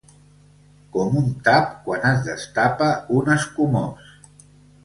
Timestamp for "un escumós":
3.21-4.13